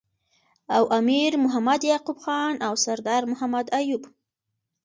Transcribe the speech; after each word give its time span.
او 0.75 0.83
امیر 0.99 1.31
محمد 1.43 1.81
یعقوب 1.91 2.17
خان 2.23 2.53
او 2.67 2.73
سردار 2.85 3.21
محمد 3.31 3.65
ایوب 3.79 4.03